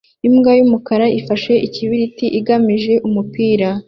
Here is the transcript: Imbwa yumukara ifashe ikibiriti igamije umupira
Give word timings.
Imbwa 0.27 0.51
yumukara 0.57 1.05
ifashe 1.19 1.53
ikibiriti 1.67 2.25
igamije 2.39 2.93
umupira 3.07 3.67